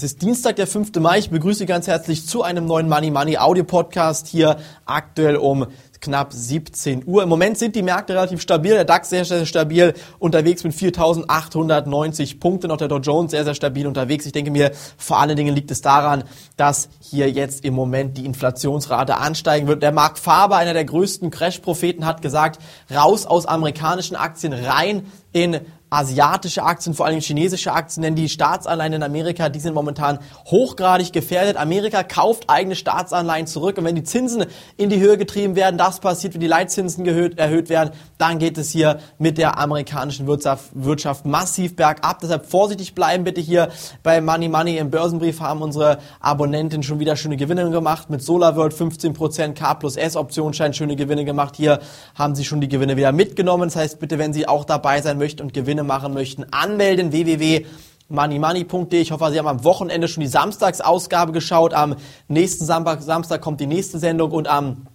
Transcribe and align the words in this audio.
Es 0.00 0.04
ist 0.04 0.22
Dienstag, 0.22 0.56
der 0.56 0.66
5. 0.66 0.94
Mai. 0.98 1.18
Ich 1.18 1.28
begrüße 1.28 1.58
Sie 1.58 1.66
ganz 1.66 1.86
herzlich 1.86 2.26
zu 2.26 2.42
einem 2.42 2.64
neuen 2.64 2.88
Money 2.88 3.10
Money 3.10 3.36
Audio 3.36 3.64
Podcast 3.64 4.28
hier 4.28 4.56
aktuell 4.86 5.36
um 5.36 5.66
knapp 6.00 6.32
17 6.32 7.02
Uhr. 7.06 7.22
Im 7.22 7.28
Moment 7.28 7.58
sind 7.58 7.76
die 7.76 7.82
Märkte 7.82 8.14
relativ 8.14 8.40
stabil. 8.40 8.72
Der 8.72 8.86
DAX 8.86 9.10
sehr, 9.10 9.26
sehr 9.26 9.44
stabil 9.44 9.92
unterwegs 10.18 10.64
mit 10.64 10.72
4.890 10.72 12.40
Punkten. 12.40 12.70
Auch 12.70 12.78
der 12.78 12.88
Dow 12.88 12.96
Jones 12.96 13.32
sehr, 13.32 13.44
sehr 13.44 13.54
stabil 13.54 13.86
unterwegs. 13.86 14.24
Ich 14.24 14.32
denke 14.32 14.50
mir, 14.50 14.70
vor 14.96 15.20
allen 15.20 15.36
Dingen 15.36 15.54
liegt 15.54 15.70
es 15.70 15.82
daran, 15.82 16.24
dass 16.56 16.88
hier 17.00 17.30
jetzt 17.30 17.62
im 17.66 17.74
Moment 17.74 18.16
die 18.16 18.24
Inflationsrate 18.24 19.18
ansteigen 19.18 19.66
wird. 19.66 19.82
Der 19.82 19.92
Mark 19.92 20.18
Faber, 20.18 20.56
einer 20.56 20.72
der 20.72 20.86
größten 20.86 21.30
Crash-Propheten, 21.30 22.06
hat 22.06 22.22
gesagt, 22.22 22.58
raus 22.90 23.26
aus 23.26 23.44
amerikanischen 23.44 24.16
Aktien, 24.16 24.54
rein 24.54 25.04
in 25.32 25.60
asiatische 25.90 26.62
Aktien, 26.62 26.94
vor 26.94 27.06
allem 27.06 27.20
chinesische 27.20 27.72
Aktien, 27.72 28.02
denn 28.02 28.14
die 28.14 28.28
Staatsanleihen 28.28 28.92
in 28.92 29.02
Amerika, 29.02 29.48
die 29.48 29.58
sind 29.58 29.74
momentan 29.74 30.20
hochgradig 30.46 31.12
gefährdet. 31.12 31.56
Amerika 31.56 32.04
kauft 32.04 32.44
eigene 32.48 32.76
Staatsanleihen 32.76 33.46
zurück 33.46 33.76
und 33.76 33.84
wenn 33.84 33.96
die 33.96 34.04
Zinsen 34.04 34.46
in 34.76 34.88
die 34.88 35.00
Höhe 35.00 35.18
getrieben 35.18 35.56
werden, 35.56 35.76
das 35.76 35.98
passiert, 35.98 36.34
wenn 36.34 36.40
die 36.40 36.46
Leitzinsen 36.46 37.04
erhöht, 37.04 37.38
erhöht 37.38 37.68
werden, 37.68 37.90
dann 38.18 38.38
geht 38.38 38.56
es 38.56 38.70
hier 38.70 39.00
mit 39.18 39.36
der 39.36 39.58
amerikanischen 39.58 40.26
Wirtschaft, 40.28 40.70
Wirtschaft 40.74 41.26
massiv 41.26 41.74
bergab. 41.74 42.20
Deshalb 42.20 42.46
vorsichtig 42.46 42.94
bleiben 42.94 43.24
bitte 43.24 43.40
hier 43.40 43.68
bei 44.02 44.20
Money 44.20 44.48
Money 44.48 44.78
im 44.78 44.90
Börsenbrief 44.90 45.40
haben 45.40 45.60
unsere 45.60 45.98
Abonnenten 46.20 46.82
schon 46.82 47.00
wieder 47.00 47.16
schöne 47.16 47.36
Gewinne 47.36 47.68
gemacht. 47.70 48.10
Mit 48.10 48.22
SolarWorld 48.22 48.74
15%, 48.74 49.54
K 49.54 49.74
plus 49.74 49.96
S 49.96 50.16
Optionsschein 50.16 50.72
schöne 50.72 50.96
Gewinne 50.96 51.24
gemacht. 51.24 51.56
Hier 51.56 51.80
haben 52.14 52.34
sie 52.34 52.44
schon 52.44 52.60
die 52.60 52.68
Gewinne 52.68 52.96
wieder 52.96 53.12
mitgenommen. 53.12 53.68
Das 53.68 53.76
heißt 53.76 53.98
bitte, 53.98 54.18
wenn 54.18 54.32
Sie 54.32 54.46
auch 54.46 54.64
dabei 54.64 55.00
sein 55.00 55.18
möchten 55.18 55.42
und 55.42 55.52
Gewinne 55.52 55.79
machen 55.84 56.14
möchten, 56.14 56.44
anmelden 56.52 57.12
www.moneymoney.de. 57.12 59.00
Ich 59.00 59.12
hoffe, 59.12 59.30
Sie 59.30 59.38
haben 59.38 59.48
am 59.48 59.64
Wochenende 59.64 60.08
schon 60.08 60.22
die 60.22 60.28
Samstagsausgabe 60.28 61.32
geschaut. 61.32 61.74
Am 61.74 61.96
nächsten 62.28 62.64
Samstag, 62.64 63.02
Samstag 63.02 63.40
kommt 63.40 63.60
die 63.60 63.66
nächste 63.66 63.98
Sendung 63.98 64.30
und 64.32 64.48
am 64.48 64.86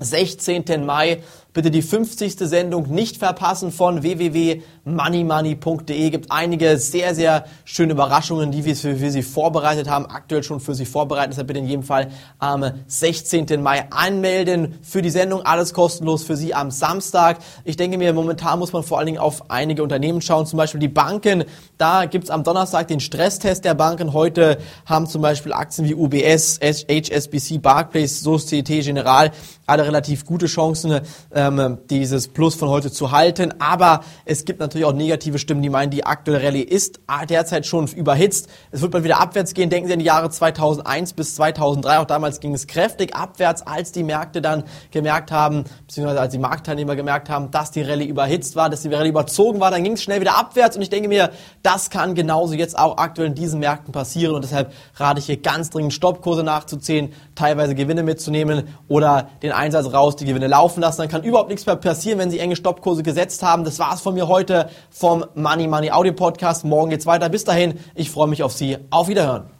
16. 0.00 0.84
Mai 0.84 1.22
Bitte 1.52 1.72
die 1.72 1.82
50. 1.82 2.38
Sendung 2.38 2.94
nicht 2.94 3.16
verpassen 3.16 3.72
von 3.72 4.04
www.moneymoney.de. 4.04 6.10
Gibt 6.10 6.30
einige 6.30 6.78
sehr, 6.78 7.12
sehr 7.16 7.44
schöne 7.64 7.94
Überraschungen, 7.94 8.52
die 8.52 8.64
wir 8.64 8.76
für, 8.76 8.94
für 8.94 9.10
Sie 9.10 9.24
vorbereitet 9.24 9.90
haben, 9.90 10.06
aktuell 10.06 10.44
schon 10.44 10.60
für 10.60 10.76
Sie 10.76 10.84
vorbereitet. 10.84 11.32
Deshalb 11.32 11.48
bitte 11.48 11.58
in 11.58 11.66
jedem 11.66 11.82
Fall 11.82 12.12
am 12.38 12.70
16. 12.86 13.60
Mai 13.60 13.86
anmelden 13.90 14.78
für 14.82 15.02
die 15.02 15.10
Sendung. 15.10 15.44
Alles 15.44 15.74
kostenlos 15.74 16.22
für 16.22 16.36
Sie 16.36 16.54
am 16.54 16.70
Samstag. 16.70 17.38
Ich 17.64 17.76
denke 17.76 17.98
mir, 17.98 18.12
momentan 18.12 18.60
muss 18.60 18.72
man 18.72 18.84
vor 18.84 18.98
allen 18.98 19.06
Dingen 19.06 19.18
auf 19.18 19.50
einige 19.50 19.82
Unternehmen 19.82 20.20
schauen, 20.20 20.46
zum 20.46 20.56
Beispiel 20.56 20.78
die 20.78 20.86
Banken. 20.86 21.42
Da 21.78 22.04
gibt's 22.04 22.30
am 22.30 22.44
Donnerstag 22.44 22.86
den 22.86 23.00
Stresstest 23.00 23.64
der 23.64 23.74
Banken. 23.74 24.12
Heute 24.12 24.58
haben 24.86 25.08
zum 25.08 25.20
Beispiel 25.20 25.52
Aktien 25.52 25.88
wie 25.88 25.96
UBS, 25.96 26.60
HSBC, 26.60 27.58
Barclays, 27.58 28.20
Societe 28.20 28.78
General 28.78 29.32
alle 29.70 29.86
relativ 29.86 30.26
gute 30.26 30.46
Chancen 30.46 31.00
ähm, 31.48 31.78
dieses 31.88 32.28
Plus 32.28 32.54
von 32.54 32.68
heute 32.68 32.92
zu 32.92 33.10
halten. 33.10 33.54
Aber 33.58 34.00
es 34.24 34.44
gibt 34.44 34.60
natürlich 34.60 34.86
auch 34.86 34.92
negative 34.92 35.38
Stimmen, 35.38 35.62
die 35.62 35.70
meinen, 35.70 35.90
die 35.90 36.04
aktuelle 36.04 36.42
Rallye 36.42 36.62
ist 36.62 37.00
derzeit 37.28 37.66
schon 37.66 37.86
überhitzt. 37.88 38.48
Es 38.70 38.82
wird 38.82 38.92
mal 38.92 39.04
wieder 39.04 39.20
abwärts 39.20 39.54
gehen. 39.54 39.70
Denken 39.70 39.88
Sie 39.88 39.92
an 39.94 39.98
die 39.98 40.04
Jahre 40.04 40.30
2001 40.30 41.14
bis 41.14 41.34
2003. 41.36 41.98
Auch 41.98 42.04
damals 42.04 42.40
ging 42.40 42.54
es 42.54 42.66
kräftig 42.66 43.14
abwärts, 43.14 43.66
als 43.66 43.92
die 43.92 44.02
Märkte 44.02 44.42
dann 44.42 44.64
gemerkt 44.90 45.32
haben, 45.32 45.64
beziehungsweise 45.86 46.20
als 46.20 46.32
die 46.32 46.38
Marktteilnehmer 46.38 46.96
gemerkt 46.96 47.30
haben, 47.30 47.50
dass 47.50 47.70
die 47.70 47.82
Rallye 47.82 48.06
überhitzt 48.06 48.56
war, 48.56 48.70
dass 48.70 48.82
die 48.82 48.88
Rallye 48.88 49.10
überzogen 49.10 49.60
war. 49.60 49.70
Dann 49.70 49.84
ging 49.84 49.94
es 49.94 50.02
schnell 50.02 50.20
wieder 50.20 50.38
abwärts. 50.38 50.76
Und 50.76 50.82
ich 50.82 50.90
denke 50.90 51.08
mir, 51.08 51.30
das 51.62 51.90
kann 51.90 52.14
genauso 52.14 52.54
jetzt 52.54 52.78
auch 52.78 52.98
aktuell 52.98 53.28
in 53.28 53.34
diesen 53.34 53.60
Märkten 53.60 53.92
passieren. 53.92 54.34
Und 54.34 54.44
deshalb 54.44 54.72
rate 54.96 55.18
ich 55.20 55.26
hier 55.26 55.38
ganz 55.38 55.70
dringend 55.70 55.92
Stoppkurse 55.92 56.42
nachzuziehen, 56.42 57.12
teilweise 57.34 57.74
Gewinne 57.74 58.02
mitzunehmen 58.02 58.68
oder 58.88 59.28
den 59.42 59.52
Einsatz 59.52 59.92
raus, 59.92 60.16
die 60.16 60.24
Gewinne 60.24 60.46
laufen 60.46 60.80
lassen. 60.80 61.02
Dann 61.02 61.08
kann 61.08 61.22
überhaupt 61.30 61.48
nichts 61.48 61.66
mehr 61.66 61.76
passieren, 61.76 62.18
wenn 62.18 62.30
Sie 62.30 62.38
enge 62.38 62.56
Stoppkurse 62.56 63.02
gesetzt 63.02 63.42
haben. 63.42 63.64
Das 63.64 63.78
war's 63.78 64.00
von 64.00 64.14
mir 64.14 64.28
heute 64.28 64.68
vom 64.90 65.24
Money 65.34 65.66
Money 65.66 65.90
Audio 65.90 66.12
Podcast. 66.12 66.64
Morgen 66.64 66.90
geht's 66.90 67.06
weiter. 67.06 67.28
Bis 67.28 67.44
dahin, 67.44 67.78
ich 67.94 68.10
freue 68.10 68.28
mich 68.28 68.42
auf 68.42 68.52
Sie. 68.52 68.78
Auf 68.90 69.08
Wiederhören. 69.08 69.59